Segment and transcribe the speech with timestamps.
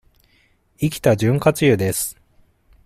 [0.79, 2.17] 生きた潤滑油です。